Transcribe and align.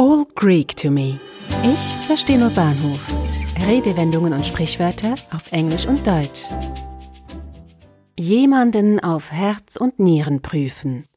All 0.00 0.26
Greek 0.36 0.76
to 0.76 0.92
me. 0.92 1.18
Ich 1.64 2.06
verstehe 2.06 2.38
nur 2.38 2.50
Bahnhof. 2.50 3.04
Redewendungen 3.66 4.32
und 4.32 4.46
Sprichwörter 4.46 5.16
auf 5.32 5.50
Englisch 5.50 5.86
und 5.86 6.06
Deutsch. 6.06 6.42
Jemanden 8.16 9.00
auf 9.00 9.32
Herz 9.32 9.74
und 9.74 9.98
Nieren 9.98 10.40
prüfen. 10.40 11.08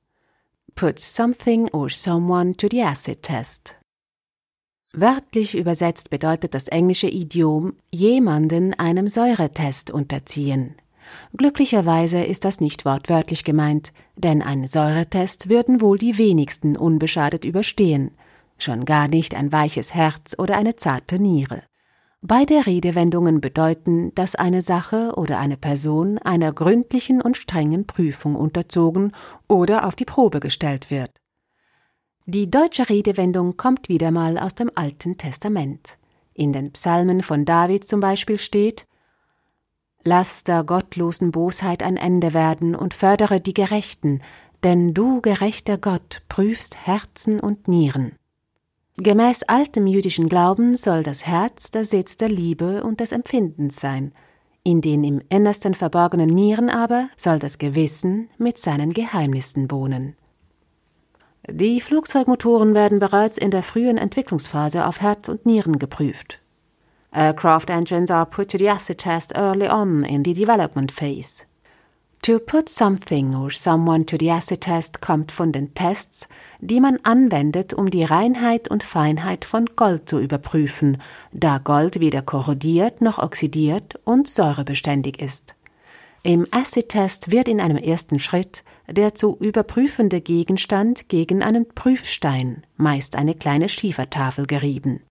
Put 0.74 0.98
something 0.98 1.70
or 1.70 1.92
someone 1.92 2.58
to 2.58 2.70
the 2.72 2.82
acid 2.82 3.22
test. 3.22 3.78
Wörtlich 4.94 5.56
übersetzt 5.56 6.10
bedeutet 6.10 6.56
das 6.56 6.68
englische 6.68 7.08
Idiom 7.08 7.74
jemanden 7.92 8.74
einem 8.74 9.08
Säuretest 9.10 9.92
unterziehen. 9.92 10.74
Glücklicherweise 11.38 12.24
ist 12.24 12.46
das 12.46 12.60
nicht 12.60 12.84
wortwörtlich 12.86 13.44
gemeint, 13.44 13.94
denn 14.16 14.42
einen 14.42 14.66
Säuretest 14.66 15.50
würden 15.50 15.82
wohl 15.82 16.00
die 16.00 16.18
wenigsten 16.18 16.76
unbeschadet 16.76 17.46
überstehen, 17.46 18.10
schon 18.64 18.86
gar 18.86 19.08
nicht 19.08 19.36
ein 19.36 19.52
weiches 19.52 19.94
Herz 19.94 20.36
oder 20.38 20.58
eine 20.58 20.76
zarte 20.76 21.20
Niere. 21.20 21.64
Beide 22.22 22.68
Redewendungen 22.68 23.42
bedeuten, 23.42 24.14
dass 24.14 24.36
eine 24.36 24.62
Sache 24.62 25.14
oder 25.16 25.40
eine 25.40 25.58
Person 25.58 26.20
einer 26.20 26.54
gründlichen 26.54 27.20
und 27.20 27.36
strengen 27.36 27.88
Prüfung 27.88 28.36
unterzogen 28.36 29.14
oder 29.48 29.88
auf 29.88 29.96
die 29.96 30.06
Probe 30.06 30.40
gestellt 30.40 30.92
wird. 30.92 31.12
Die 32.28 32.52
deutsche 32.52 32.90
Redewendung 32.90 33.58
kommt 33.58 33.90
wieder 33.90 34.12
mal 34.12 34.38
aus 34.38 34.54
dem 34.54 34.70
Alten 34.76 35.18
Testament. 35.18 35.98
In 36.36 36.54
den 36.54 36.72
Psalmen 36.74 37.24
von 37.24 37.44
David 37.44 37.86
zum 37.86 38.00
Beispiel 38.00 38.38
steht 38.38 38.86
Lass 40.04 40.44
der 40.44 40.64
gottlosen 40.64 41.32
Bosheit 41.32 41.84
ein 41.84 41.98
Ende 41.98 42.34
werden 42.34 42.76
und 42.76 42.94
fördere 42.94 43.42
die 43.42 43.54
Gerechten, 43.54 44.22
denn 44.64 44.94
du, 44.94 45.22
gerechter 45.22 45.78
Gott, 45.78 46.22
prüfst 46.30 46.86
Herzen 46.86 47.40
und 47.40 47.68
Nieren. 47.68 48.16
Gemäß 49.04 49.42
altem 49.48 49.88
jüdischen 49.88 50.30
Glauben 50.30 50.76
soll 50.76 51.02
das 51.02 51.26
Herz 51.26 51.72
der 51.72 51.86
Sitz 51.86 52.18
der 52.18 52.30
Liebe 52.30 52.84
und 52.84 53.00
des 53.00 53.12
Empfindens 53.12 53.80
sein, 53.80 54.12
in 54.62 54.80
den 54.80 55.04
im 55.04 55.24
innersten 55.28 55.74
verborgenen 55.74 56.30
Nieren 56.30 56.70
aber 56.70 57.10
soll 57.18 57.40
das 57.40 57.58
Gewissen 57.58 58.30
mit 58.38 58.60
seinen 58.60 58.94
Geheimnissen 58.94 59.72
wohnen. 59.72 60.16
Die 61.50 61.82
Flugzeugmotoren 61.82 62.76
werden 62.76 63.00
bereits 63.00 63.40
in 63.40 63.50
der 63.50 63.64
frühen 63.64 63.98
Entwicklungsphase 63.98 64.86
auf 64.86 65.02
Herz 65.02 65.30
und 65.30 65.48
Nieren 65.48 65.80
geprüft. 65.80 66.40
Aircraft 67.12 67.72
engines 67.72 68.12
are 68.12 68.28
put 68.28 68.52
to 68.52 68.60
the 68.60 68.70
acid 68.70 69.00
test 69.00 69.36
early 69.36 69.68
on 69.68 70.04
in 70.04 70.24
the 70.24 70.36
development 70.36 70.92
phase. 70.92 71.48
To 72.24 72.38
put 72.38 72.70
something 72.70 73.34
or 73.34 73.50
someone 73.50 74.06
to 74.06 74.16
the 74.20 74.30
acid 74.30 74.62
test 74.62 75.02
kommt 75.02 75.32
von 75.32 75.52
den 75.52 75.74
Tests, 75.74 76.28
die 76.60 76.80
man 76.80 77.00
anwendet, 77.02 77.74
um 77.74 77.90
die 77.90 78.04
Reinheit 78.04 78.68
und 78.68 78.84
Feinheit 78.84 79.44
von 79.44 79.66
Gold 79.76 80.08
zu 80.08 80.20
überprüfen, 80.20 81.02
da 81.32 81.58
Gold 81.58 82.00
weder 82.00 82.22
korrodiert 82.22 83.02
noch 83.02 83.18
oxidiert 83.18 84.00
und 84.04 84.28
säurebeständig 84.28 85.20
ist. 85.20 85.56
Im 86.22 86.46
Acid-Test 86.52 87.32
wird 87.32 87.48
in 87.48 87.60
einem 87.60 87.78
ersten 87.78 88.20
Schritt 88.20 88.64
der 88.88 89.16
zu 89.16 89.36
überprüfende 89.40 90.22
Gegenstand 90.22 91.10
gegen 91.10 91.42
einen 91.42 91.68
Prüfstein, 91.70 92.62
meist 92.78 93.16
eine 93.16 93.34
kleine 93.34 93.68
Schiefertafel, 93.68 94.46
gerieben. 94.46 95.02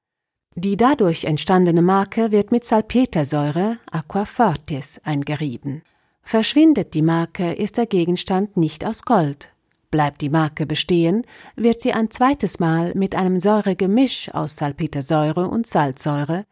Die 0.54 0.76
dadurch 0.76 1.24
entstandene 1.24 1.82
Marke 1.82 2.30
wird 2.30 2.52
mit 2.52 2.64
Salpetersäure 2.64 3.78
Aquafortis 3.90 5.00
eingerieben. 5.02 5.82
Verschwindet 6.30 6.94
die 6.94 7.02
Marke, 7.02 7.54
ist 7.54 7.76
der 7.76 7.86
Gegenstand 7.86 8.56
nicht 8.56 8.84
aus 8.84 9.02
Gold. 9.02 9.52
Bleibt 9.90 10.20
die 10.20 10.28
Marke 10.28 10.64
bestehen, 10.64 11.26
wird 11.56 11.82
sie 11.82 11.92
ein 11.92 12.12
zweites 12.12 12.60
Mal 12.60 12.92
mit 12.94 13.16
einem 13.16 13.40
Säuregemisch 13.40 14.32
aus 14.32 14.54
Salpetersäure 14.54 15.48
und 15.48 15.66
Salzsäure, 15.66 16.44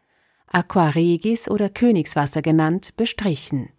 Aquaregis 0.47 1.49
oder 1.49 1.69
Königswasser 1.69 2.41
genannt, 2.41 2.97
bestrichen. 2.97 3.69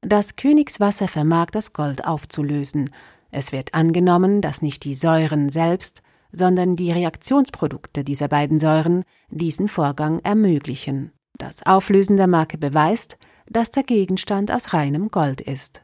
Das 0.00 0.36
Königswasser 0.36 1.08
vermag 1.08 1.50
das 1.52 1.74
Gold 1.74 2.06
aufzulösen. 2.06 2.88
Es 3.30 3.52
wird 3.52 3.74
angenommen, 3.74 4.40
dass 4.40 4.62
nicht 4.62 4.82
die 4.84 4.94
Säuren 4.94 5.50
selbst, 5.50 6.00
sondern 6.32 6.74
die 6.74 6.90
Reaktionsprodukte 6.90 8.02
dieser 8.02 8.28
beiden 8.28 8.58
Säuren 8.58 9.04
diesen 9.28 9.68
Vorgang 9.68 10.20
ermöglichen. 10.20 11.12
Das 11.36 11.66
Auflösen 11.66 12.16
der 12.16 12.28
Marke 12.28 12.56
beweist, 12.56 13.18
dass 13.48 13.70
der 13.70 13.82
Gegenstand 13.82 14.52
aus 14.52 14.72
reinem 14.72 15.08
Gold 15.08 15.40
ist. 15.40 15.82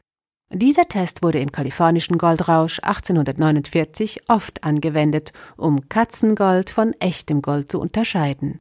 Dieser 0.53 0.87
Test 0.87 1.23
wurde 1.23 1.39
im 1.39 1.51
kalifornischen 1.51 2.17
Goldrausch 2.17 2.79
1849 2.83 4.21
oft 4.27 4.63
angewendet, 4.63 5.31
um 5.55 5.87
Katzengold 5.87 6.69
von 6.69 6.93
echtem 6.99 7.41
Gold 7.41 7.71
zu 7.71 7.79
unterscheiden. 7.79 8.59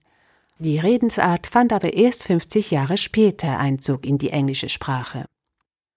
Die 0.60 0.78
Redensart 0.78 1.46
fand 1.48 1.72
aber 1.72 1.94
erst 1.94 2.24
50 2.24 2.70
Jahre 2.70 2.96
später 2.96 3.58
Einzug 3.58 4.06
in 4.06 4.18
die 4.18 4.30
englische 4.30 4.68
Sprache. 4.68 5.24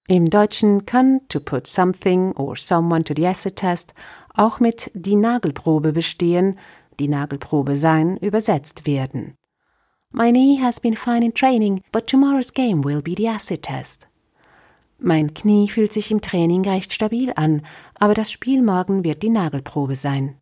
Im 0.08 0.30
Deutschen 0.30 0.86
kann 0.86 1.22
to 1.30 1.40
put 1.40 1.68
something 1.68 2.31
or 2.34 2.56
someone 2.56 3.03
to 3.03 3.13
the 3.16 3.28
acid 3.28 3.56
test 3.56 3.94
auch 4.34 4.59
mit 4.59 4.90
die 4.94 5.16
Nagelprobe 5.16 5.94
bestehen, 5.94 6.58
die 7.00 7.08
Nagelprobe 7.08 7.75
sein 7.75 8.18
übersetzt 8.18 8.88
werden. 8.88 9.38
My 10.16 10.29
knee 10.29 10.62
has 10.62 10.79
been 10.79 10.96
fine 10.96 11.25
in 11.25 11.34
training, 11.34 11.81
but 11.91 12.06
tomorrow's 12.06 12.53
game 12.53 12.84
will 12.84 13.01
be 13.01 13.16
the 13.18 13.28
acid 13.28 13.63
test. 13.63 14.07
Mein 15.00 15.34
Knie 15.34 15.68
fühlt 15.68 15.91
sich 15.91 16.12
im 16.12 16.22
Training 16.22 16.69
recht 16.69 16.94
stabil 16.94 17.34
an, 17.35 17.63
aber 17.96 18.13
das 18.13 18.31
Spiel 18.31 18.62
morgen 18.62 19.03
wird 19.03 19.24
die 19.24 19.31
Nagelprobe 19.31 19.96
sein. 19.96 20.38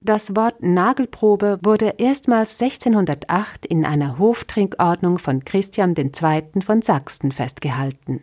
Das 0.00 0.34
Wort 0.34 0.62
Nagelprobe 0.62 1.58
wurde 1.62 1.96
erstmals 1.98 2.60
1608 2.60 3.66
in 3.66 3.84
einer 3.84 4.18
Hoftrinkordnung 4.18 5.18
von 5.18 5.44
Christian 5.44 5.94
II. 5.94 6.62
von 6.64 6.80
Sachsen 6.80 7.32
festgehalten. 7.32 8.22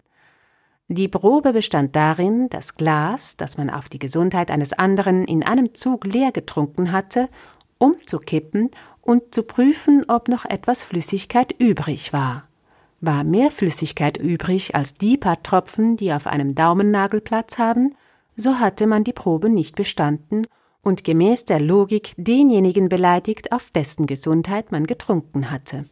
Die 0.87 1.07
Probe 1.07 1.53
bestand 1.53 1.95
darin, 1.95 2.49
das 2.49 2.75
Glas, 2.75 3.37
das 3.37 3.57
man 3.57 3.69
auf 3.69 3.89
die 3.89 3.99
Gesundheit 3.99 4.49
eines 4.49 4.73
anderen 4.73 5.23
in 5.25 5.43
einem 5.43 5.75
Zug 5.75 6.05
leer 6.05 6.31
getrunken 6.31 6.91
hatte, 6.91 7.29
umzukippen 7.77 8.69
und 9.01 9.33
zu 9.33 9.43
prüfen, 9.43 10.05
ob 10.07 10.27
noch 10.27 10.45
etwas 10.45 10.83
Flüssigkeit 10.83 11.53
übrig 11.59 12.13
war. 12.13 12.47
War 12.99 13.23
mehr 13.23 13.49
Flüssigkeit 13.49 14.17
übrig 14.17 14.75
als 14.75 14.93
die 14.93 15.17
paar 15.17 15.41
Tropfen, 15.41 15.97
die 15.97 16.13
auf 16.13 16.27
einem 16.27 16.53
Daumennagel 16.53 17.21
Platz 17.21 17.57
haben, 17.57 17.95
so 18.35 18.59
hatte 18.59 18.87
man 18.87 19.03
die 19.03 19.13
Probe 19.13 19.49
nicht 19.49 19.75
bestanden 19.75 20.45
und 20.83 21.03
gemäß 21.03 21.45
der 21.45 21.59
Logik 21.59 22.13
denjenigen 22.17 22.89
beleidigt, 22.89 23.51
auf 23.51 23.69
dessen 23.69 24.05
Gesundheit 24.05 24.71
man 24.71 24.85
getrunken 24.85 25.51
hatte. 25.51 25.85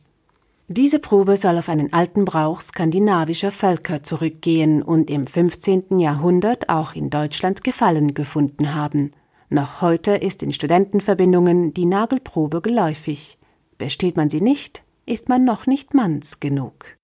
Diese 0.68 1.00
Probe 1.00 1.36
soll 1.36 1.58
auf 1.58 1.68
einen 1.68 1.94
alten 1.94 2.26
Brauch 2.26 2.62
skandinavischer 2.62 3.52
Völker 3.52 4.04
zurückgehen 4.04 4.84
und 4.84 5.10
im 5.10 5.26
15. 5.26 5.98
Jahrhundert 5.98 6.70
auch 6.70 6.94
in 6.94 7.10
Deutschland 7.10 7.64
Gefallen 7.64 8.14
gefunden 8.14 8.76
haben. 8.76 9.10
Noch 9.50 9.82
heute 9.82 10.12
ist 10.12 10.44
in 10.44 10.54
Studentenverbindungen 10.54 11.74
die 11.74 11.86
Nagelprobe 11.86 12.62
geläufig. 12.62 13.40
Besteht 13.80 14.16
man 14.16 14.30
sie 14.30 14.42
nicht, 14.42 14.84
ist 15.08 15.28
man 15.28 15.44
noch 15.44 15.66
nicht 15.66 15.96
manns 15.96 16.40
genug. 16.40 16.98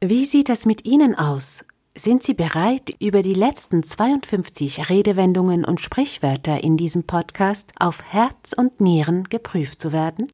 Wie 0.00 0.24
sieht 0.24 0.48
es 0.48 0.66
mit 0.66 0.84
Ihnen 0.84 1.14
aus? 1.14 1.64
Sind 1.96 2.24
Sie 2.24 2.34
bereit, 2.34 2.94
über 3.00 3.22
die 3.22 3.34
letzten 3.34 3.84
52 3.84 4.90
Redewendungen 4.90 5.64
und 5.64 5.80
Sprichwörter 5.80 6.62
in 6.62 6.76
diesem 6.76 7.04
Podcast 7.04 7.72
auf 7.78 8.02
Herz 8.12 8.52
und 8.52 8.80
Nieren 8.80 9.24
geprüft 9.24 9.80
zu 9.80 9.92
werden? 9.92 10.26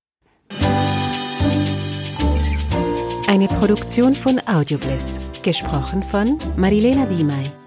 Eine 3.28 3.46
Produktion 3.46 4.14
von 4.14 4.40
Audiobliss, 4.46 5.18
gesprochen 5.42 6.02
von 6.02 6.38
Marilena 6.56 7.06
Diemey. 7.06 7.61